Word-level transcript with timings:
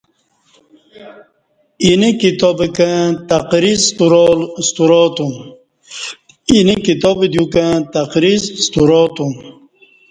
اینه 1.85 2.09
کتاب 2.21 2.57
دیو 7.37 7.45
کں 7.53 7.75
تقریض 8.01 8.43
ستراتُم 8.65 9.31